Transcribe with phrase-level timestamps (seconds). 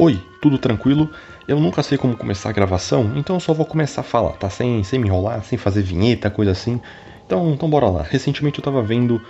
[0.00, 1.10] Oi, tudo tranquilo?
[1.46, 4.48] Eu nunca sei como começar a gravação, então eu só vou começar a falar, tá?
[4.48, 6.80] Sem, sem me enrolar, sem fazer vinheta, coisa assim.
[7.26, 8.02] Então, então bora lá.
[8.02, 9.20] Recentemente eu tava vendo,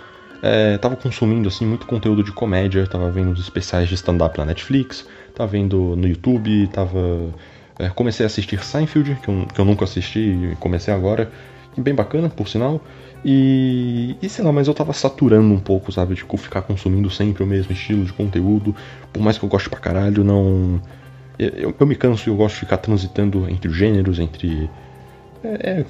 [0.43, 4.45] é, tava consumindo assim muito conteúdo de comédia, tava vendo os especiais de stand-up na
[4.45, 7.33] Netflix, tava vendo no YouTube, tava.
[7.79, 11.31] É, comecei a assistir Seinfeld, que eu, que eu nunca assisti, comecei agora,
[11.75, 12.83] bem bacana, por sinal.
[13.23, 16.15] E, e sei lá, mas eu tava saturando um pouco, sabe?
[16.15, 18.75] Tipo, ficar consumindo sempre o mesmo estilo de conteúdo.
[19.11, 20.81] Por mais que eu goste pra caralho, não.
[21.37, 24.69] Eu, eu me canso e eu gosto de ficar transitando entre gêneros, entre.
[25.43, 25.85] É, é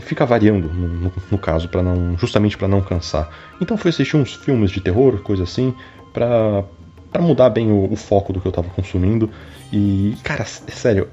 [0.00, 2.16] fica variando no, no, no caso, para não.
[2.16, 3.28] justamente para não cansar.
[3.60, 5.74] Então fui assistir uns filmes de terror, coisa assim,
[6.12, 6.64] pra,
[7.12, 9.30] pra mudar bem o, o foco do que eu tava consumindo.
[9.72, 11.08] E, cara, sério,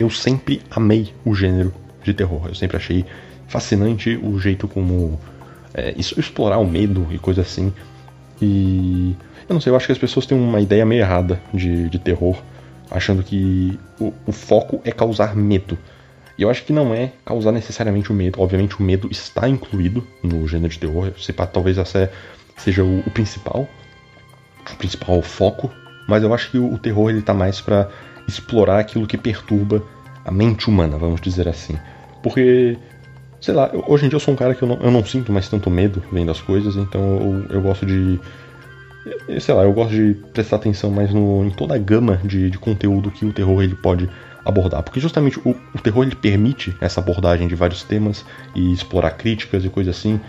[0.00, 2.42] eu sempre amei o gênero de terror.
[2.46, 3.04] Eu sempre achei
[3.48, 5.18] fascinante o jeito como
[5.74, 7.72] é, explorar o medo e coisa assim.
[8.40, 9.16] E
[9.48, 11.98] eu não sei, eu acho que as pessoas têm uma ideia meio errada de, de
[11.98, 12.36] terror,
[12.90, 15.76] achando que o, o, foco é causar medo.
[16.36, 18.40] E eu acho que não é causar necessariamente o medo.
[18.40, 21.12] Obviamente o medo está incluído no gênero de terror.
[21.18, 22.10] Se pá, talvez essa
[22.56, 23.68] seja o, o, principal,
[24.70, 25.72] o principal foco.
[26.06, 27.88] Mas eu acho que o, o terror ele tá mais para
[28.28, 29.82] explorar aquilo que perturba
[30.24, 31.76] a mente humana, vamos dizer assim.
[32.22, 32.76] Porque
[33.40, 35.04] sei lá, eu, hoje em dia eu sou um cara que eu não, eu não
[35.04, 37.00] sinto mais tanto medo vendo as coisas, então
[37.50, 38.18] eu, eu gosto de.
[39.40, 42.58] Sei lá, eu gosto de prestar atenção mais no, em toda a gama de, de
[42.58, 44.08] conteúdo que o terror ele pode
[44.44, 44.82] abordar.
[44.82, 49.64] Porque justamente o, o terror ele permite essa abordagem de vários temas e explorar críticas
[49.64, 50.20] e coisas assim.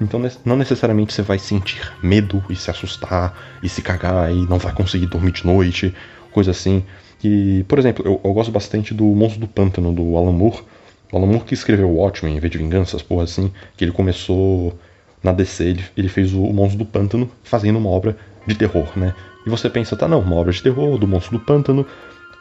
[0.00, 4.58] Então não necessariamente você vai sentir medo e se assustar e se cagar e não
[4.58, 5.94] vai conseguir dormir de noite,
[6.32, 6.84] coisa assim.
[7.22, 10.62] E, por exemplo, eu, eu gosto bastante do Monstro do Pântano, do Alan Moore,
[11.12, 14.76] o Alan Moore que escreveu Watchmen, V de Vingança, as porra assim, que ele começou
[15.22, 19.14] na DC, ele, ele fez o, Monstro do Pântano fazendo uma obra de terror, né?
[19.46, 21.86] E você pensa, tá, não, uma obra de terror do Monstro do Pântano.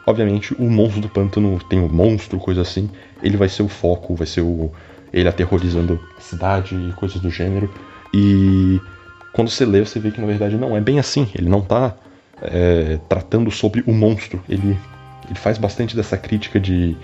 [0.07, 2.89] Obviamente, o Monstro do Pântano tem o um monstro, coisa assim.
[3.21, 4.71] Ele vai ser o foco, vai ser o.
[5.13, 7.71] Ele aterrorizando a cidade e coisas do gênero.
[8.13, 8.79] E
[9.33, 11.27] quando você lê, você vê que na verdade não é bem assim.
[11.35, 11.95] Ele não tá
[12.41, 14.41] é, tratando sobre o monstro.
[14.47, 14.77] Ele,
[15.27, 16.95] ele faz bastante dessa crítica de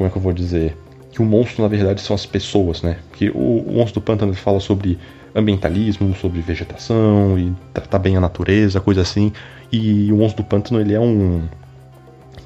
[0.00, 0.74] como é que eu vou dizer?
[1.12, 2.96] Que o monstro, na verdade, são as pessoas, né?
[3.12, 4.98] Que o, o monstro do pântano fala sobre
[5.34, 9.30] ambientalismo, sobre vegetação e tratar bem a natureza, coisa assim.
[9.70, 11.42] E o monstro do pântano, ele é um.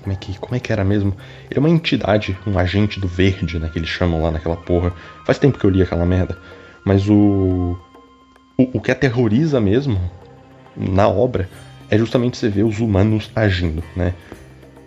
[0.03, 1.15] Como é que, como é que era mesmo?
[1.49, 3.71] Ele é uma entidade, um agente do verde, né?
[3.73, 4.93] Que eles chamam lá naquela porra.
[5.25, 6.37] Faz tempo que eu li aquela merda.
[6.85, 7.79] Mas o.
[8.59, 10.01] O, o que aterroriza mesmo
[10.77, 11.49] na obra
[11.89, 14.13] é justamente você ver os humanos agindo, né?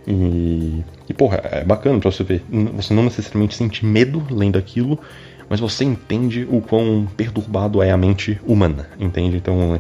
[0.06, 0.84] E
[1.18, 2.44] porra, é bacana pra você ver.
[2.76, 5.00] Você não necessariamente sente medo lendo aquilo,
[5.50, 9.38] mas você entende o quão perturbado é a mente humana, entende?
[9.38, 9.80] Então,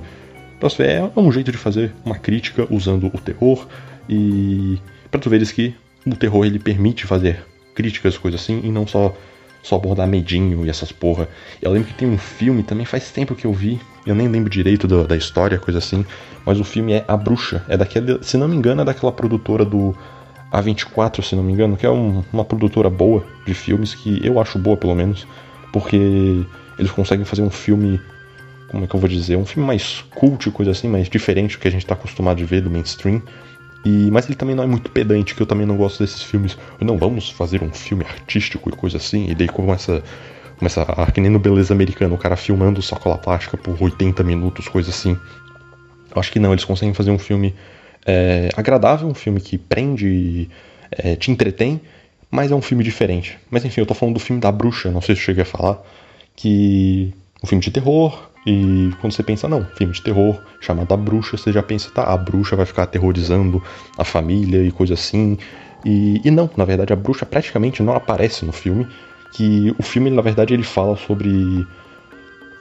[0.60, 3.68] pra você ver, é um jeito de fazer uma crítica usando o terror
[4.10, 4.80] e
[5.12, 5.76] pra tu veres que
[6.06, 9.14] o terror ele permite fazer críticas, coisas assim, e não só
[9.62, 11.28] só abordar medinho e essas porra.
[11.62, 14.50] Eu lembro que tem um filme, também faz tempo que eu vi, eu nem lembro
[14.50, 16.06] direito do, da história, coisa assim,
[16.46, 19.66] mas o filme é A Bruxa, é daquele, se não me engano, é daquela produtora
[19.66, 19.94] do
[20.52, 24.40] a24, se não me engano, que é um, uma produtora boa de filmes, que eu
[24.40, 25.28] acho boa pelo menos,
[25.72, 26.46] porque
[26.78, 28.00] eles conseguem fazer um filme,
[28.70, 31.62] como é que eu vou dizer, um filme mais cult, coisa assim, mais diferente do
[31.62, 33.22] que a gente está acostumado de ver do mainstream.
[33.86, 36.58] E, mas ele também não é muito pedante, que eu também não gosto desses filmes.
[36.80, 40.04] Não, vamos fazer um filme artístico e coisa assim, e daí começa.
[40.58, 44.68] Começa a, que nem no Beleza Americana, o cara filmando sacola plástica por 80 minutos,
[44.68, 45.16] coisa assim.
[46.14, 47.54] Eu acho que não, eles conseguem fazer um filme
[48.08, 50.50] é, agradável, um filme que prende,
[50.90, 51.82] é, te entretém,
[52.32, 53.38] mas é um filme diferente.
[53.52, 55.46] Mas enfim, eu tô falando do filme da bruxa, não sei se eu cheguei a
[55.46, 55.84] falar,
[56.36, 57.14] que
[57.44, 61.36] um filme de terror, e quando você pensa, não, filme de terror chamado A Bruxa,
[61.36, 63.62] você já pensa, tá, a bruxa vai ficar aterrorizando
[63.98, 65.38] a família e coisa assim.
[65.84, 68.88] E, e não, na verdade, a bruxa praticamente não aparece no filme,
[69.34, 71.68] que o filme, na verdade, ele fala sobre.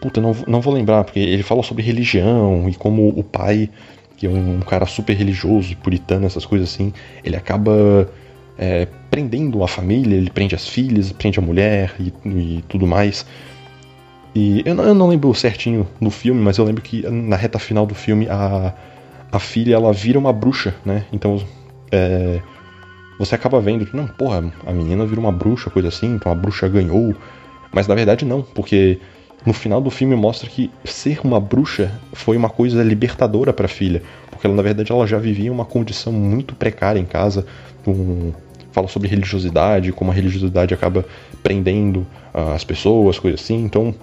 [0.01, 3.71] Puta, não, não vou lembrar, porque ele fala sobre religião e como o pai
[4.17, 6.93] que é um cara super religioso, puritano, essas coisas assim,
[7.23, 8.09] ele acaba
[8.59, 13.27] é, prendendo a família, ele prende as filhas, prende a mulher e, e tudo mais.
[14.35, 17.59] E eu não, eu não, lembro certinho no filme, mas eu lembro que na reta
[17.59, 18.75] final do filme a,
[19.31, 21.05] a filha ela vira uma bruxa, né?
[21.13, 21.43] Então
[21.91, 22.41] é,
[23.19, 26.35] você acaba vendo que, não, porra, a menina vira uma bruxa, coisa assim, então a
[26.35, 27.15] bruxa ganhou.
[27.73, 28.99] Mas na verdade não, porque
[29.45, 33.69] no final do filme mostra que ser uma bruxa foi uma coisa libertadora para a
[33.69, 37.47] filha, porque ela na verdade ela já vivia uma condição muito precária em casa,
[37.87, 38.33] um,
[38.73, 41.05] fala sobre religiosidade, como a religiosidade acaba
[41.43, 42.01] prendendo
[42.35, 43.63] uh, as pessoas, coisas assim.
[43.65, 43.95] Então,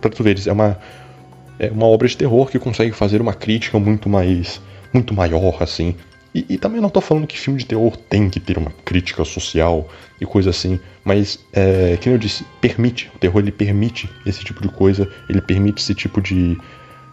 [0.00, 0.78] para tu veres, é uma
[1.58, 4.60] é uma obra de terror que consegue fazer uma crítica muito mais
[4.92, 5.94] muito maior assim
[6.34, 9.24] E, e, também não tô falando que filme de terror tem que ter uma crítica
[9.24, 9.88] social
[10.20, 14.60] e coisa assim, mas, é, que eu disse, permite, o terror ele permite esse tipo
[14.60, 16.58] de coisa, ele permite esse tipo de,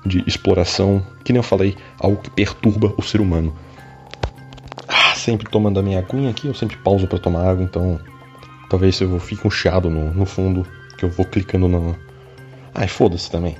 [0.03, 3.55] de exploração, que nem eu falei, algo que perturba o ser humano.
[4.87, 7.99] Ah, sempre tomando a minha aguinha aqui, eu sempre pauso para tomar água, então
[8.71, 10.65] talvez eu fique um chiado no, no fundo,
[10.97, 11.95] que eu vou clicando no...
[12.73, 13.55] Ai, foda-se também.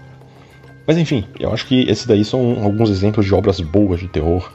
[0.88, 4.52] Mas enfim, eu acho que esses daí são alguns exemplos de obras boas de terror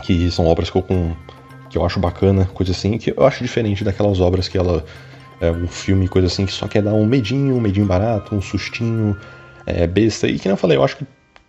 [0.00, 1.14] que são obras que eu, com,
[1.68, 4.84] que eu acho bacana, coisa assim, que eu acho diferente daquelas obras que ela.
[5.40, 8.42] É um filme, coisa assim, que só quer dar um medinho, um medinho barato, um
[8.42, 9.16] sustinho,
[9.64, 10.28] é, besta.
[10.28, 11.06] E que eu falei, eu acho que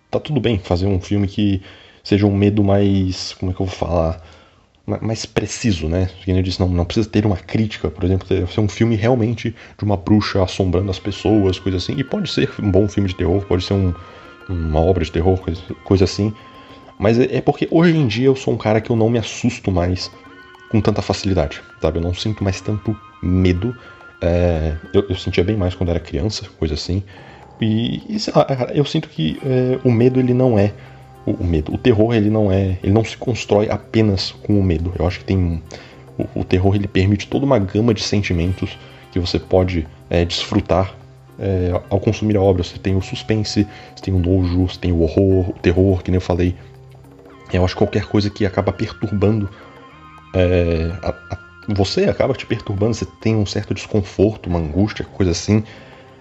[0.10, 1.62] tá tudo bem fazer um filme que
[2.02, 3.34] seja um medo mais.
[3.34, 4.22] Como é que eu vou falar?
[4.86, 6.10] mais preciso, né?
[6.26, 9.56] Como eu disse, não, não precisa ter uma crítica, por exemplo, ser um filme realmente
[9.78, 11.94] de uma bruxa assombrando as pessoas, coisa assim.
[11.98, 13.94] E pode ser um bom filme de terror, pode ser um,
[14.50, 16.34] uma obra de terror, coisa, coisa assim.
[17.00, 19.20] Mas é, é porque hoje em dia eu sou um cara que eu não me
[19.20, 20.12] assusto mais
[20.70, 21.98] com tanta facilidade, sabe?
[22.00, 23.76] Eu não sinto mais tanto medo.
[24.22, 27.04] É, eu, eu, sentia bem mais quando era criança, coisa assim.
[27.60, 30.74] E, e sei lá, eu sinto que é, o medo ele não é
[31.26, 34.64] o, o, medo, o terror ele não é, ele não se constrói apenas com o
[34.64, 34.94] medo.
[34.98, 35.62] Eu acho que tem
[36.18, 38.78] o, o terror ele permite toda uma gama de sentimentos
[39.12, 40.96] que você pode é, desfrutar
[41.40, 42.64] é, ao consumir a obra.
[42.64, 46.12] Você tem o suspense, você tem o nojo, você tem o horror, o terror, que
[46.12, 46.56] nem eu falei.
[47.58, 49.50] Eu acho que qualquer coisa que acaba perturbando
[50.34, 51.38] é, a, a,
[51.68, 55.64] você acaba te perturbando, você tem um certo desconforto, uma angústia, coisa assim.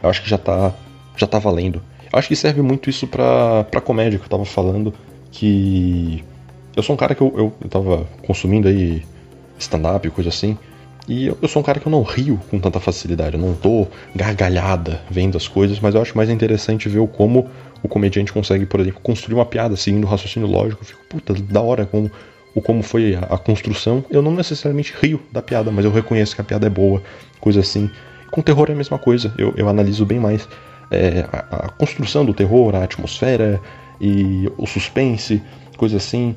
[0.03, 0.73] Eu acho que já tá,
[1.17, 1.82] já tá valendo.
[2.12, 4.93] Eu acho que serve muito isso pra, pra comédia que eu tava falando,
[5.31, 6.25] que
[6.77, 9.05] eu sou um cara que eu, eu, eu tava consumindo aí
[9.59, 10.59] stand-up coisa assim,
[11.08, 13.55] e eu, eu, sou um cara que eu não rio com tanta facilidade, eu não
[13.55, 17.49] tô gargalhada vendo as coisas, mas eu acho mais interessante ver como
[17.82, 20.82] o comediante consegue, por exemplo, construir uma piada seguindo o raciocínio lógico.
[20.82, 22.11] Eu fico, puta, da hora como,
[22.55, 24.05] o como foi a, a, construção.
[24.11, 27.03] Eu não necessariamente rio da piada, mas eu reconheço que a piada é boa,
[27.41, 27.91] coisa assim.
[28.31, 30.46] Com terror é a mesma coisa, eu, eu analiso bem mais
[30.91, 33.61] é, a, a, construção do terror, a atmosfera
[34.00, 35.43] e o suspense,
[35.76, 36.37] coisa assim.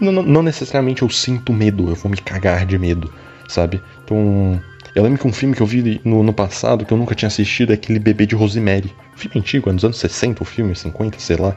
[0.00, 3.12] Não, não, não necessariamente eu sinto medo, eu vou me cagar de medo,
[3.50, 3.82] sabe?
[4.04, 4.60] Então
[4.94, 7.28] eu lembro que um filme que eu vi no, no passado, que eu nunca tinha
[7.28, 8.92] assistido, é aquele Bebê de Rosemary.
[9.14, 11.56] filme antigo, é anos 60 o filme, 50, sei lá.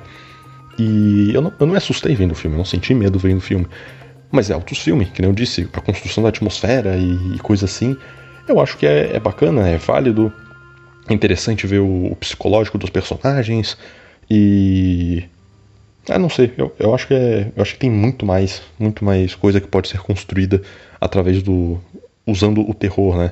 [0.77, 3.37] E eu não, eu não me assustei vendo o filme, eu não senti medo vendo
[3.37, 3.67] o filme.
[4.31, 7.65] Mas é altos filme, que nem eu disse, a construção da atmosfera e, e coisa
[7.65, 7.95] assim.
[8.47, 10.33] Eu acho que é, é, bacana, é válido.
[11.07, 13.77] É interessante ver o, o psicológico dos personagens.
[14.29, 15.23] E.
[16.09, 17.51] Ah, não sei, eu, eu acho que é.
[17.55, 20.61] Eu acho que tem muito mais, muito mais coisa que pode ser construída
[20.99, 21.79] através do,
[22.27, 23.31] usando o terror, né?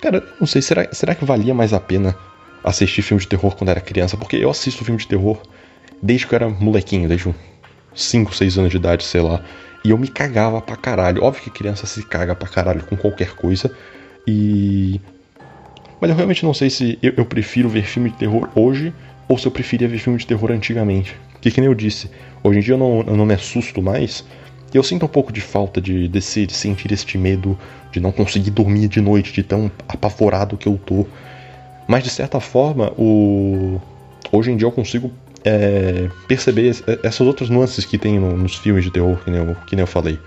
[0.00, 2.16] Cara, não sei, será, será que valia mais a pena
[2.62, 4.16] assistir filme de terror quando era criança?
[4.16, 5.40] Porque eu assisto filme de terror
[6.02, 7.36] desde que eu era molequinho, desde uns
[7.94, 9.40] 5, 6 anos de idade, sei lá.
[9.84, 11.22] E eu me cagava pra caralho.
[11.22, 13.70] Óbvio que criança se caga pra caralho com qualquer coisa.
[14.26, 15.00] E.
[16.00, 18.92] Mas eu realmente não sei se eu, eu prefiro ver filme de terror hoje
[19.28, 21.16] ou se eu preferia ver filme de terror antigamente.
[21.32, 22.10] Porque, que nem eu disse,
[22.42, 24.24] hoje em dia eu não, eu não me assusto mais
[24.74, 27.56] eu sinto um pouco de falta de, desse, de sentir este medo,
[27.92, 31.06] de não conseguir dormir de noite, de tão apavorado que eu tô.
[31.86, 33.80] Mas de certa forma, o...
[34.32, 35.12] hoje em dia eu consigo
[35.44, 36.74] é, perceber
[37.04, 39.84] essas outras nuances que tem no, nos filmes de terror, que nem, eu, que nem
[39.84, 40.18] eu falei.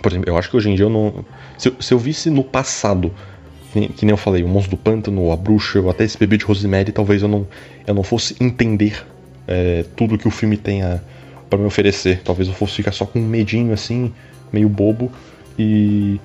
[0.00, 1.24] Por exemplo, eu acho que hoje em dia eu não.
[1.58, 3.12] Se se eu visse no passado,
[3.74, 6.16] que nem, que nem eu falei, o Monstro do Pântano, a Bruxa, ou até esse
[6.16, 7.44] bebê de Rosemary, talvez eu não,
[7.84, 9.04] eu não fosse entender
[9.48, 10.82] é, tudo que o filme tem
[11.50, 12.20] para me oferecer.
[12.24, 14.12] Talvez eu fosse ficar só com um medinho assim,
[14.52, 15.10] meio bobo.
[15.58, 16.20] E.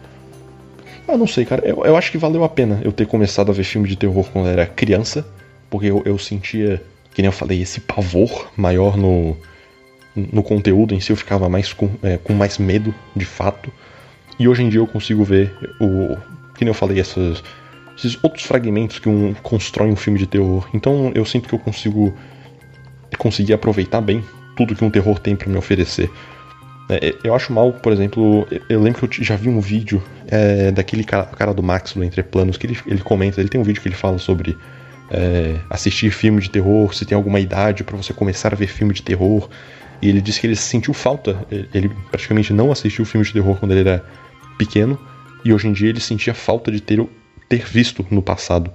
[1.07, 1.67] Ah, não sei, cara.
[1.67, 4.29] Eu, eu acho que valeu a pena eu ter começado a ver filme de terror
[4.31, 5.25] quando eu era criança.
[5.71, 6.79] Porque eu, eu sentia,
[7.15, 9.35] que nem eu falei, esse pavor maior no,
[10.15, 11.09] no conteúdo em si.
[11.09, 13.71] Eu ficava mais com, é, com mais medo, de fato.
[14.39, 15.51] E hoje em dia eu consigo ver
[15.81, 16.15] o.
[16.59, 17.41] Que nem eu falei, essas,
[17.97, 20.67] esses outros fragmentos que um, constrói um filme de terror.
[20.73, 22.13] Então eu sinto que eu consigo
[23.17, 24.21] conseguir aproveitar bem
[24.57, 26.11] tudo que um terror tem para me oferecer.
[26.89, 30.03] É, é, eu acho mal, por exemplo, eu lembro que eu já vi um vídeo
[30.27, 33.61] é, daquele cara, cara, do Max do Entre Planos, que ele, ele comenta, ele tem
[33.61, 34.57] um vídeo que ele fala sobre
[35.09, 38.93] é, assistir filme de terror, se tem alguma idade para você começar a ver filme
[38.93, 39.47] de terror.
[40.01, 43.71] E ele disse que ele sentiu falta, ele praticamente não assistiu filme de terror quando
[43.71, 44.03] ele era
[44.57, 44.99] pequeno,
[45.43, 47.05] e hoje em dia ele sentia falta de ter,
[47.47, 48.71] ter visto no passado.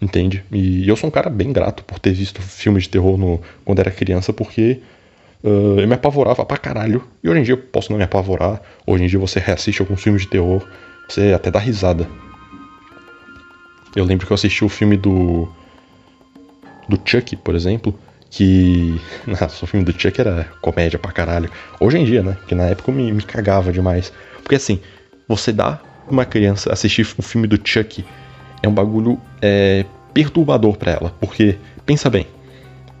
[0.00, 0.44] Entende?
[0.52, 3.80] E eu sou um cara bem grato por ter visto filmes de terror no, quando
[3.80, 4.80] era criança, porque
[5.42, 7.04] Uh, eu me apavorava pra caralho.
[7.22, 8.60] E hoje em dia eu posso não me apavorar.
[8.86, 10.66] Hoje em dia você reassiste alguns filmes de terror,
[11.08, 12.08] você até dá risada.
[13.94, 15.48] Eu lembro que eu assisti o filme do.
[16.88, 17.98] do Chuck, por exemplo.
[18.30, 19.00] que.
[19.26, 21.50] Nossa, o filme do Chuck era comédia pra caralho.
[21.80, 22.36] Hoje em dia, né?
[22.46, 24.12] Que na época eu me, me cagava demais.
[24.42, 24.80] Porque assim,
[25.28, 25.80] você dá
[26.12, 28.04] uma criança assistir o filme do Chuck
[28.62, 31.14] é um bagulho é, perturbador para ela.
[31.20, 32.26] Porque, pensa bem,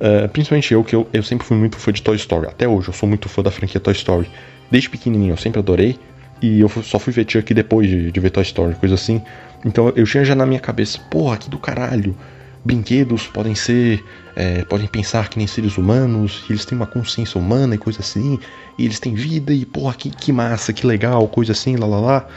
[0.00, 2.46] uh, principalmente eu, que eu, eu sempre fui muito fã de Toy Story.
[2.46, 4.30] Até hoje eu sou muito fã da franquia Toy Story.
[4.70, 5.98] Desde pequenininho eu sempre adorei.
[6.40, 9.20] E eu só fui ver Chuck depois de, de ver Toy Story, coisa assim.
[9.64, 12.16] Então eu tinha já na minha cabeça, porra, que do caralho.
[12.64, 14.04] Brinquedos podem ser.
[14.36, 18.38] É, podem pensar que nem seres humanos, eles têm uma consciência humana e coisa assim,
[18.78, 21.98] e eles têm vida, e porra, que, que massa, que legal, coisa assim, lá lá
[21.98, 22.28] lá.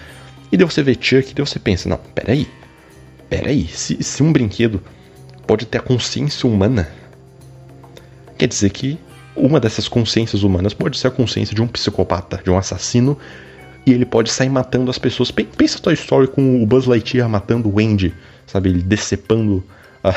[0.52, 2.48] E daí você vê Chuck e daí você pensa, não, peraí,
[3.30, 4.82] peraí, se, se um brinquedo
[5.48, 6.90] pode ter a consciência humana,
[8.38, 9.00] quer dizer que
[9.36, 13.18] uma dessas consciências humanas pode ser a consciência de um psicopata, de um assassino,
[13.86, 15.32] e ele pode sair matando as pessoas.
[15.32, 18.14] Pensa a tua história com o Buzz Lightyear matando o Wendy,
[18.46, 18.70] sabe?
[18.70, 19.64] Ele decepando
[20.04, 20.14] a...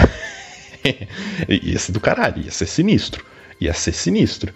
[1.48, 3.24] ia ser do caralho, ia ser sinistro.
[3.60, 4.52] Ia ser sinistro.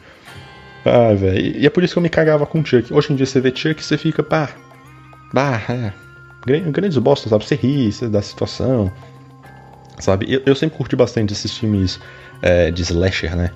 [0.85, 1.57] Ah, velho.
[1.59, 2.93] E é por isso que eu me cagava com Chuck.
[2.93, 4.51] Hoje em dia você vê Chuck e você fica, pá.
[5.33, 5.93] Bah, é.
[6.71, 7.45] Grandes bostas, sabe?
[7.45, 8.93] Você ri você da situação.
[9.99, 10.33] Sabe?
[10.33, 12.01] Eu, eu sempre curti bastante esses filmes
[12.43, 13.51] é, de slasher, né?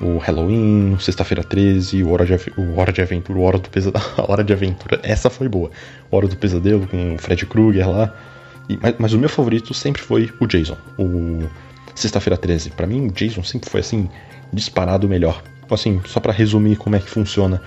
[0.00, 4.04] o Halloween, Sexta-feira 13, o Hora de, o Hora de Aventura, o Hora do Pesadelo.
[4.16, 5.70] Hora de Aventura, essa foi boa.
[6.10, 8.12] O Hora do Pesadelo com o Fred Krueger lá.
[8.68, 11.44] E, mas, mas, o meu favorito sempre foi o Jason, o
[11.94, 12.70] Sexta-feira 13.
[12.70, 14.08] Para mim, o Jason sempre foi assim,
[14.52, 15.42] disparado melhor.
[15.70, 17.60] Assim, só para resumir como é que funciona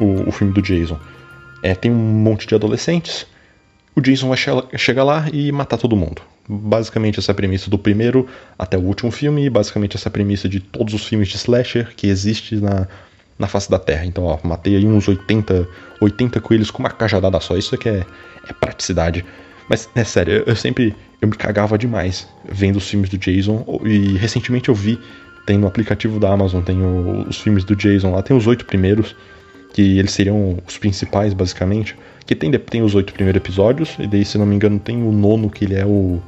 [0.00, 0.98] o, o filme do Jason.
[1.64, 3.26] É, tem um monte de adolescentes,
[3.96, 4.36] o Jason vai
[4.76, 6.20] chegar lá e matar todo mundo.
[6.46, 8.28] Basicamente essa é a premissa do primeiro
[8.58, 11.36] até o último filme, e basicamente essa é a premissa de todos os filmes de
[11.36, 12.86] slasher que existe na,
[13.38, 14.04] na face da Terra.
[14.04, 15.66] Então, ó, matei aí uns 80,
[16.02, 17.56] 80 coelhos com uma cajadada só.
[17.56, 18.04] Isso aqui é,
[18.46, 19.24] é praticidade.
[19.66, 23.64] Mas, é sério, eu, eu sempre eu me cagava demais vendo os filmes do Jason.
[23.86, 25.00] E recentemente eu vi,
[25.46, 28.66] tem no aplicativo da Amazon, tem o, os filmes do Jason lá, tem os oito
[28.66, 29.16] primeiros,
[29.74, 31.96] que eles seriam os principais, basicamente.
[32.24, 35.10] Que tem, tem os oito primeiros episódios, e daí, se não me engano, tem o
[35.12, 36.22] nono, que ele é o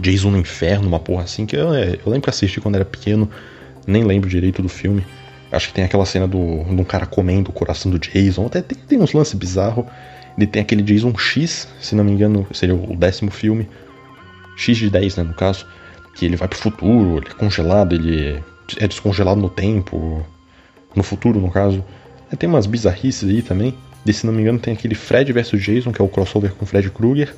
[0.00, 2.86] Jason no Inferno, uma porra assim, que eu, é, eu lembro que assisti quando era
[2.86, 3.30] pequeno,
[3.86, 5.06] nem lembro direito do filme.
[5.52, 8.62] Acho que tem aquela cena do, de um cara comendo o coração do Jason, até
[8.62, 9.84] tem, tem uns lances bizarros.
[10.36, 13.68] Ele tem aquele Jason X, se não me engano, seria o décimo filme.
[14.56, 15.66] X de 10, né, no caso.
[16.14, 18.42] Que ele vai pro futuro, ele é congelado, ele
[18.78, 20.24] é descongelado no tempo.
[20.96, 21.84] No futuro, no caso.
[22.36, 23.74] Tem umas bizarrices aí também.
[24.04, 26.64] E se não me engano, tem aquele Fred vs Jason, que é o crossover com
[26.64, 27.34] Fred Krueger.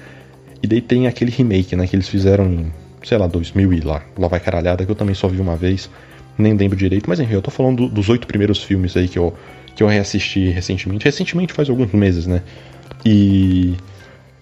[0.62, 4.02] E daí tem aquele remake, né, que eles fizeram em, sei lá, 2000 e lá,
[4.18, 5.88] lá vai caralhada, que eu também só vi uma vez,
[6.36, 9.18] nem lembro direito, mas enfim, eu tô falando do, dos oito primeiros filmes aí que
[9.18, 9.34] eu,
[9.74, 12.42] que eu reassisti recentemente, recentemente faz alguns meses, né,
[13.04, 13.74] e...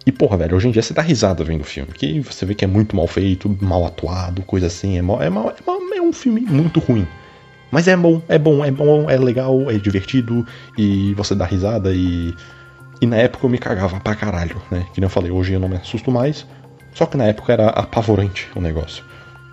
[0.07, 2.55] E porra, velho, hoje em dia você dá risada vendo o filme, que você vê
[2.55, 5.78] que é muito mal feito, mal atuado, coisa assim, é, mal, é, mal, é, mal,
[5.95, 7.07] é um filme muito ruim.
[7.70, 10.46] Mas é bom, é bom, é bom, é legal, é divertido,
[10.76, 12.34] e você dá risada e
[13.00, 14.84] e na época eu me cagava pra caralho, né?
[14.92, 16.44] Que nem eu falei, hoje eu não me assusto mais.
[16.94, 19.04] Só que na época era apavorante o negócio.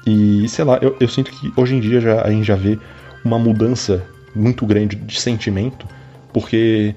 [0.06, 2.80] E sei lá, eu, eu sinto que hoje em dia já, a gente já vê
[3.24, 4.04] uma mudança
[4.36, 5.88] muito grande de sentimento,
[6.34, 6.96] porque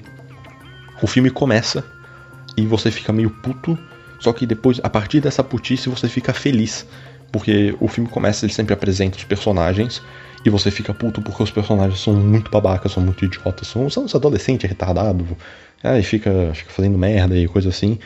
[1.03, 1.85] o filme começa
[2.57, 3.79] e você fica meio puto,
[4.19, 6.87] só que depois, a partir dessa putice, você fica feliz.
[7.31, 10.03] Porque o filme começa, ele sempre apresenta os personagens,
[10.45, 14.05] e você fica puto porque os personagens são muito babacas, são muito idiotas, são, são
[14.05, 15.27] uns adolescentes retardados,
[15.83, 17.99] Aí fica, fica fazendo merda e coisa assim.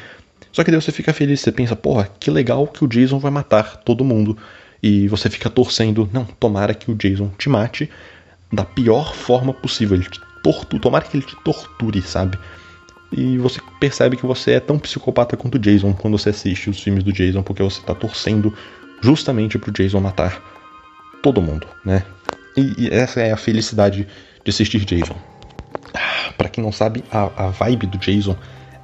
[0.53, 3.31] Só que daí você fica feliz, você pensa, porra, que legal que o Jason vai
[3.31, 4.37] matar todo mundo.
[4.83, 7.89] E você fica torcendo, não, tomara que o Jason te mate
[8.53, 9.97] da pior forma possível.
[9.97, 12.39] Ele te tortura, tomara que ele te torture, sabe?
[13.11, 16.83] E você percebe que você é tão psicopata quanto o Jason quando você assiste os
[16.83, 18.53] filmes do Jason, porque você tá torcendo
[19.03, 20.41] justamente pro Jason matar
[21.23, 22.05] todo mundo, né?
[22.57, 24.07] E, e essa é a felicidade
[24.45, 25.17] de assistir Jason
[26.37, 28.37] para quem não sabe, a, a vibe do Jason.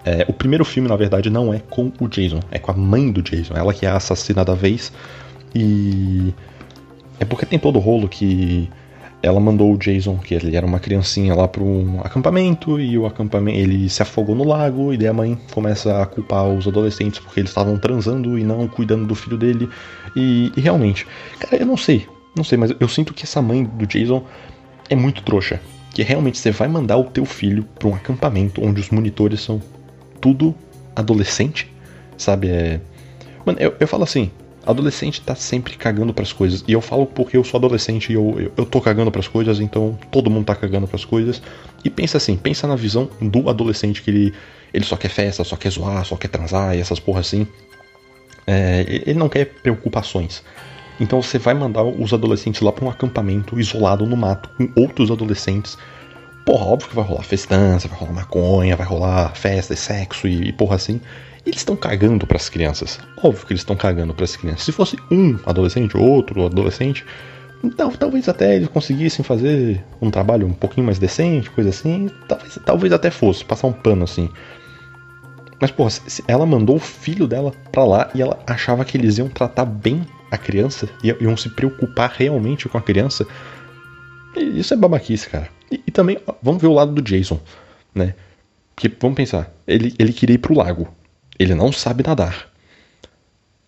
[0.04, 3.10] É, o primeiro filme, na verdade, não é com o Jason, é com a mãe
[3.10, 4.92] do Jason, ela que é a assassina da vez.
[5.54, 6.32] E.
[7.20, 8.70] É porque tem todo o rolo que
[9.22, 13.04] ela mandou o Jason, que ele era uma criancinha, lá para um acampamento e o
[13.04, 17.18] acampamento ele se afogou no lago e daí a mãe começa a culpar os adolescentes
[17.18, 19.68] porque eles estavam transando e não cuidando do filho dele.
[20.14, 21.06] E, e, realmente,
[21.40, 22.06] cara, eu não sei,
[22.36, 24.24] não sei, mas eu sinto que essa mãe do Jason
[24.88, 25.60] é muito trouxa
[25.92, 29.60] que realmente você vai mandar o teu filho para um acampamento onde os monitores são
[30.20, 30.54] tudo
[30.94, 31.72] adolescente,
[32.16, 32.48] sabe?
[32.48, 32.80] É...
[33.44, 34.30] Mano, eu, eu falo assim,
[34.70, 36.62] adolescente tá sempre cagando para as coisas.
[36.68, 39.28] E eu falo porque eu sou adolescente e eu, eu, eu tô cagando para as
[39.28, 41.42] coisas, então todo mundo tá cagando para as coisas.
[41.84, 44.34] E pensa assim, pensa na visão do adolescente que ele,
[44.72, 47.46] ele só quer festa, só quer zoar, só quer transar e essas porra assim.
[48.46, 50.42] É, ele não quer preocupações.
[51.00, 55.10] Então você vai mandar os adolescentes lá para um acampamento isolado no mato com outros
[55.10, 55.78] adolescentes.
[56.44, 60.52] Porra, óbvio que vai rolar festança, vai rolar maconha, vai rolar festa, sexo e, e
[60.52, 61.00] porra assim.
[61.46, 62.98] Eles estão cagando para as crianças.
[63.22, 64.62] Óbvio que eles estão cagando para as crianças.
[64.62, 67.04] Se fosse um adolescente, outro adolescente,
[67.62, 72.08] então, talvez até eles conseguissem fazer um trabalho um pouquinho mais decente, coisa assim.
[72.28, 74.30] Talvez, talvez até fosse, passar um pano assim.
[75.60, 75.90] Mas, porra,
[76.28, 80.06] ela mandou o filho dela pra lá e ela achava que eles iam tratar bem
[80.30, 83.26] a criança, iam se preocupar realmente com a criança.
[84.36, 85.48] Isso é babaquice, cara.
[85.70, 87.40] E, e, também, vamos ver o lado do Jason,
[87.92, 88.14] né?
[88.74, 90.86] Porque, vamos pensar, ele, ele queria ir pro lago.
[91.38, 92.48] Ele não sabe nadar.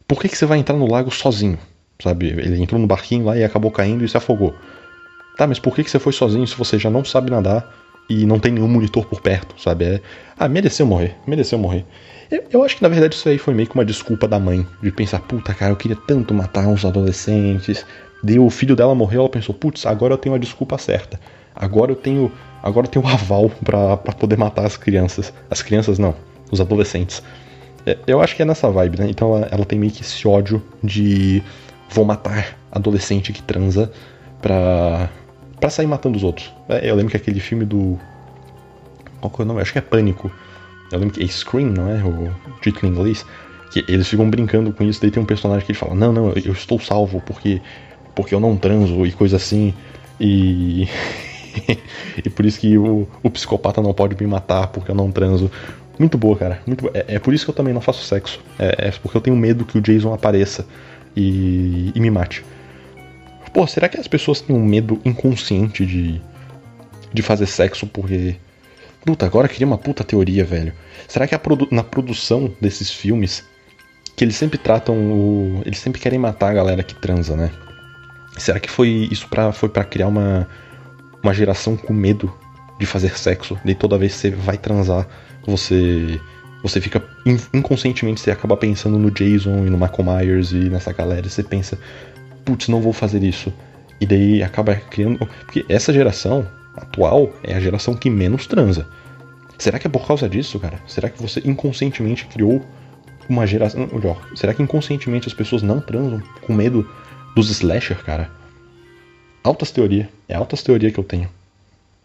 [0.06, 1.58] Por que, que você vai entrar no lago sozinho?
[2.02, 2.28] sabe?
[2.28, 4.54] Ele entrou no barquinho lá e acabou caindo e se afogou.
[5.36, 7.72] Tá, mas por que, que você foi sozinho se você já não sabe nadar
[8.08, 9.84] e não tem nenhum monitor por perto, sabe?
[9.84, 10.00] É,
[10.38, 11.84] ah, mereceu morrer, mereceu morrer.
[12.30, 14.66] Eu, eu, acho que na verdade isso aí foi meio que uma desculpa da mãe,
[14.82, 17.84] de pensar, puta cara, eu queria tanto matar uns adolescentes.
[18.22, 21.18] Deu o filho dela morreu, ela pensou, putz, agora eu tenho a desculpa certa.
[21.54, 22.30] Agora eu tenho,
[22.62, 25.32] agora eu tenho aval para poder matar as crianças.
[25.50, 26.14] As crianças não,
[26.50, 27.22] os adolescentes.
[27.86, 29.06] É, eu acho que é nessa vibe, né?
[29.08, 31.42] Então ela, ela tem meio que esse ódio de
[31.90, 33.90] vou matar adolescente que transa
[34.40, 35.08] pra,
[35.58, 36.52] pra sair matando os outros.
[36.68, 37.98] É, eu lembro que aquele filme do.
[39.20, 39.60] Qual que é o nome?
[39.60, 40.30] Acho que é Pânico.
[40.90, 42.02] Eu lembro que é Scream, não é?
[42.02, 43.24] O título em inglês.
[43.72, 46.32] Que eles ficam brincando com isso, daí tem um personagem que ele fala, não, não,
[46.32, 47.62] eu estou salvo porque,
[48.16, 49.74] porque eu não transo e coisa assim.
[50.18, 50.88] E.
[52.24, 55.50] e por isso que o, o psicopata não pode me matar porque eu não transo.
[56.00, 56.62] Muito boa, cara.
[56.66, 56.92] Muito boa.
[56.96, 58.40] É, é, por isso que eu também não faço sexo.
[58.58, 60.66] É, é porque eu tenho medo que o Jason apareça
[61.14, 62.42] e, e me mate.
[63.52, 66.18] Pô, será que as pessoas têm um medo inconsciente de,
[67.12, 68.36] de fazer sexo porque.
[69.04, 70.72] Puta, agora queria uma puta teoria, velho.
[71.06, 73.44] Será que produ na produção desses filmes,
[74.16, 75.62] que eles sempre tratam o.
[75.66, 77.50] Eles sempre querem matar a galera que transa, né?
[78.38, 80.48] Será que foi isso pra, foi para criar uma,
[81.22, 82.32] uma geração com medo
[82.78, 83.58] de fazer sexo?
[83.62, 85.06] De toda vez que você vai transar,
[85.46, 86.20] você
[86.62, 87.02] você fica
[87.54, 91.42] inconscientemente você acaba pensando no Jason e no Michael Myers e nessa galera, e você
[91.42, 91.78] pensa,
[92.44, 93.52] putz, não vou fazer isso.
[93.98, 98.86] E daí acaba criando, porque essa geração atual é a geração que menos transa.
[99.58, 100.80] Será que é por causa disso, cara?
[100.86, 102.64] Será que você inconscientemente criou
[103.28, 106.88] uma geração, melhor, será que inconscientemente as pessoas não transam com medo
[107.34, 108.30] dos slasher, cara?
[109.44, 111.28] Altas teoria, é altas teoria que eu tenho.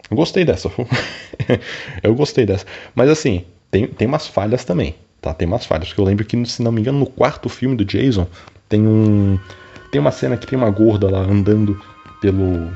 [0.10, 0.72] Eu gostei dessa.
[2.04, 2.66] eu gostei dessa.
[2.94, 5.34] Mas assim, tem, tem umas falhas também, tá?
[5.34, 5.88] Tem umas falhas.
[5.88, 8.28] Porque eu lembro que, se não me engano, no quarto filme do Jason,
[8.70, 9.40] tem um.
[9.92, 11.80] Tem uma cena que tem uma gorda lá andando
[12.22, 12.72] pelo,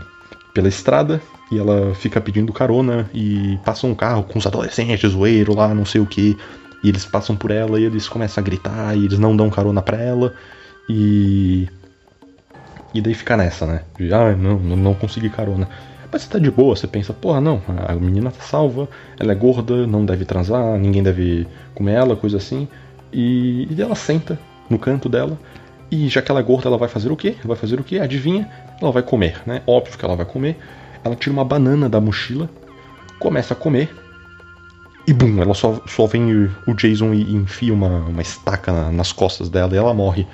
[0.54, 5.56] pela estrada e ela fica pedindo carona e passa um carro com os adolescentes, zoeiro
[5.56, 6.38] lá, não sei o que.
[6.84, 9.82] E eles passam por ela e eles começam a gritar e eles não dão carona
[9.82, 10.34] pra ela.
[10.88, 11.68] E.
[12.94, 13.82] E daí fica nessa, né?
[14.12, 15.68] Ah, não, não consegui carona.
[16.12, 19.36] Mas você tá de boa, você pensa, porra, não, a menina tá salva, ela é
[19.36, 22.68] gorda, não deve transar, ninguém deve comer ela, coisa assim.
[23.14, 25.38] E, e ela senta no canto dela,
[25.92, 27.36] e já que ela é gorda, ela vai fazer o quê?
[27.44, 28.00] Vai fazer o quê?
[28.00, 28.50] Adivinha?
[28.82, 29.62] Ela vai comer, né?
[29.68, 30.58] Óbvio que ela vai comer.
[31.04, 32.50] Ela tira uma banana da mochila,
[33.20, 33.90] começa a comer,
[35.10, 39.50] e bum, ela só, só vem o Jason e enfia uma, uma estaca nas costas
[39.50, 40.28] dela e ela morre.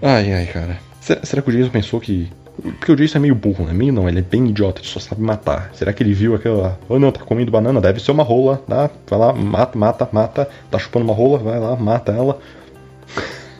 [0.00, 0.78] Ai, ai, cara.
[0.98, 3.72] Será, será que o Jason pensou que porque o Jason é meio burro, né?
[3.72, 5.70] Meio não, ele é bem idiota, ele só sabe matar.
[5.74, 6.78] Será que ele viu aquela.
[6.88, 8.90] Oh não, tá comendo banana, deve ser uma rola, tá?
[9.08, 10.50] Vai lá, mata, mata, mata.
[10.70, 12.40] Tá chupando uma rola, vai lá, mata ela.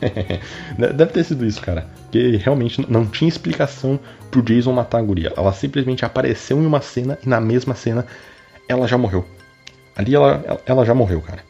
[0.77, 1.87] deve ter sido isso, cara.
[2.03, 5.33] Porque realmente não tinha explicação pro Jason matar a guria.
[5.37, 8.05] Ela simplesmente apareceu em uma cena e na mesma cena
[8.69, 9.25] ela já morreu.
[9.97, 11.43] Ali ela, ela já morreu, cara.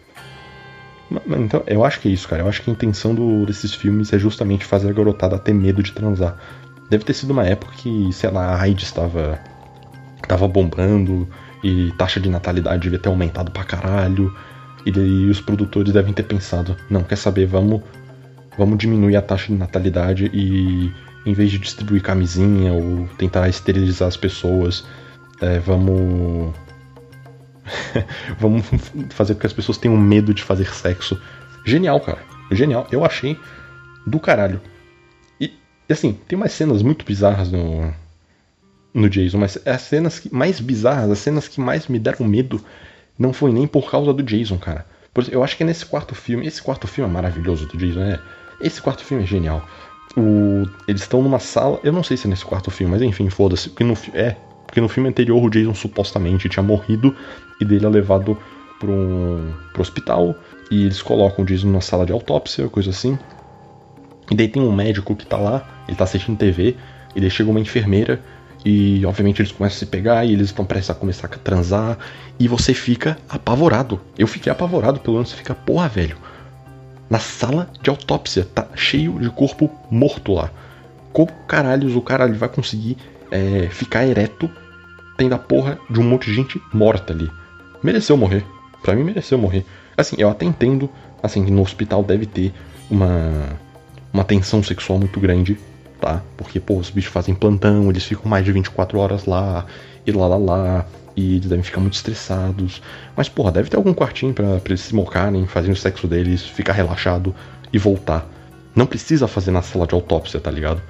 [1.38, 2.42] Então, eu acho que é isso, cara.
[2.42, 5.82] Eu acho que a intenção do, desses filmes é justamente fazer a garotada ter medo
[5.82, 6.38] de transar.
[6.90, 9.38] Deve ter sido uma época que, sei lá, a AIDS estava
[10.26, 11.28] tava bombando
[11.64, 14.34] e taxa de natalidade devia ter aumentado pra caralho.
[14.86, 17.82] E daí os produtores devem ter pensado, não, quer saber, vamos,
[18.56, 20.92] vamos diminuir a taxa de natalidade e
[21.26, 24.86] em vez de distribuir camisinha ou tentar esterilizar as pessoas,
[25.40, 26.54] é, vamos.
[28.38, 28.64] vamos
[29.10, 31.20] fazer com que as pessoas tenham medo de fazer sexo.
[31.66, 32.18] Genial, cara.
[32.50, 32.86] Genial.
[32.90, 33.38] Eu achei
[34.06, 34.60] do caralho.
[35.88, 37.92] E assim, tem umas cenas muito bizarras no,
[38.92, 42.60] no Jason, mas as cenas que, mais bizarras, as cenas que mais me deram medo,
[43.18, 44.84] não foi nem por causa do Jason, cara.
[45.30, 46.46] Eu acho que é nesse quarto filme.
[46.46, 48.20] Esse quarto filme é maravilhoso do Jason, né?
[48.60, 49.66] Esse quarto filme é genial.
[50.16, 51.80] O, eles estão numa sala.
[51.82, 53.70] Eu não sei se é nesse quarto filme, mas enfim, foda-se.
[53.70, 57.16] Porque no, é, porque no filme anterior o Jason supostamente tinha morrido
[57.60, 58.38] e dele é levado
[58.78, 60.36] pro, um, pro hospital.
[60.70, 63.18] E eles colocam o Jason na sala de autópsia, coisa assim.
[64.30, 66.76] E daí tem um médico que tá lá, ele tá assistindo TV,
[67.14, 68.20] e daí chega uma enfermeira,
[68.64, 71.98] e obviamente eles começam a se pegar, e eles estão prestes a começar a transar,
[72.38, 74.00] e você fica apavorado.
[74.18, 76.16] Eu fiquei apavorado, pelo menos você fica, porra, velho.
[77.08, 80.50] Na sala de autópsia, tá cheio de corpo morto lá.
[81.12, 82.98] Como caralhos o cara vai conseguir
[83.30, 84.50] é, ficar ereto
[85.16, 87.30] tendo a porra de um monte de gente morta ali?
[87.82, 88.44] Mereceu morrer.
[88.82, 89.64] Pra mim mereceu morrer.
[89.96, 90.88] Assim, eu até entendo,
[91.22, 92.52] assim, que no hospital deve ter
[92.90, 93.58] uma
[94.18, 95.56] uma tensão sexual muito grande,
[96.00, 96.22] tá?
[96.36, 99.64] Porque, pô, os bichos fazem plantão, eles ficam mais de 24 horas lá,
[100.04, 102.82] e lá lá lá, e eles devem ficar muito estressados.
[103.16, 106.72] Mas, porra, deve ter algum quartinho pra eles se mocarem, fazerem o sexo deles, ficar
[106.72, 107.32] relaxado
[107.72, 108.28] e voltar.
[108.74, 110.82] Não precisa fazer na sala de autópsia, tá ligado?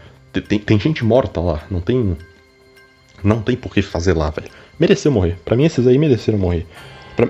[0.48, 2.16] Tem, tem gente morta lá, não tem.
[3.22, 4.48] Não tem por que fazer lá, velho.
[4.78, 5.36] Mereceu morrer.
[5.44, 6.66] Para mim, esses aí mereceram morrer.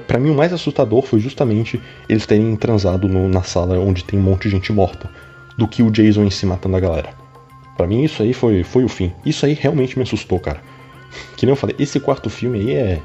[0.07, 4.19] Para mim, o mais assustador foi justamente eles terem transado no, na sala onde tem
[4.19, 5.11] um monte de gente morta
[5.59, 7.11] do que o Jason em si matando a galera.
[7.77, 9.12] Para mim isso aí foi, foi o fim.
[9.27, 10.62] Isso aí realmente me assustou, cara.
[11.37, 13.03] Que nem eu falei, esse quarto filme aí é,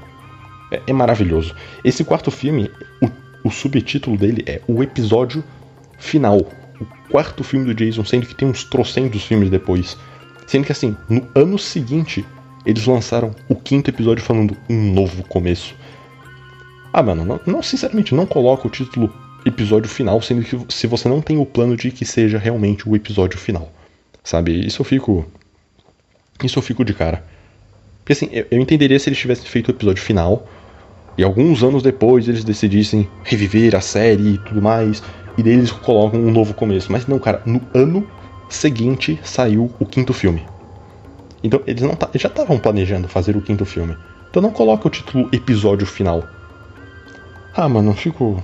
[0.71, 1.55] é, é maravilhoso.
[1.83, 2.69] Esse quarto filme,
[3.01, 5.43] o, o subtítulo dele é O Episódio
[5.97, 6.37] Final.
[6.79, 9.97] O quarto filme do Jason, sendo que tem uns trocentos filmes depois.
[10.45, 12.25] Sendo que assim, no ano seguinte,
[12.65, 15.75] eles lançaram o quinto episódio falando um novo começo.
[16.91, 19.11] Ah, mano, não, não, sinceramente, não coloca o título
[19.45, 22.95] episódio final, sendo que se você não tem o plano de que seja realmente o
[22.95, 23.71] episódio final.
[24.23, 24.65] Sabe?
[24.65, 25.25] Isso eu fico.
[26.43, 27.23] Isso eu fico de cara.
[27.99, 30.47] Porque assim, eu, entenderia se eles tivessem feito o episódio final
[31.17, 35.01] e alguns anos depois eles decidissem reviver a série e tudo mais,
[35.37, 36.91] e daí eles colocam um novo começo.
[36.91, 38.07] Mas não, cara, no ano
[38.49, 40.43] seguinte saiu o quinto filme.
[41.43, 43.95] Então eles, não eles já estavam planejando fazer o quinto filme.
[44.29, 46.23] Então não coloca o título episódio final.
[47.55, 48.43] Ah, mano, eu fico.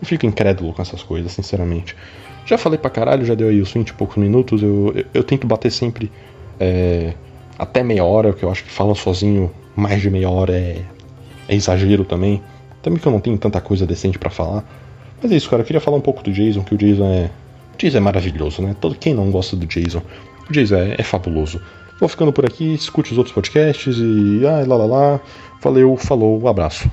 [0.00, 1.96] Eu fico incrédulo com essas coisas, sinceramente.
[2.46, 4.62] Já falei pra caralho, já deu aí os 20 e poucos minutos.
[4.62, 6.10] Eu, eu, eu tento bater sempre
[6.58, 7.12] é,
[7.58, 10.82] até meia hora, porque eu acho que falar sozinho mais de meia hora é,
[11.48, 12.42] é exagero também.
[12.82, 14.64] Também que eu não tenho tanta coisa decente para falar.
[15.22, 15.62] Mas é isso, cara.
[15.62, 17.30] Eu queria falar um pouco do Jason, que o Jason é.
[17.74, 18.74] O Jason é maravilhoso, né?
[18.80, 20.02] Todo quem não gosta do Jason.
[20.48, 21.60] O Jason é, é fabuloso.
[22.00, 24.46] Vou ficando por aqui, escute os outros podcasts e.
[24.46, 25.20] Ah, lá lá lá.
[25.60, 26.88] Valeu, falou, um abraço.